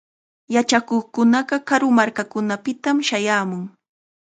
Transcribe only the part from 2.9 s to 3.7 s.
shayaamun.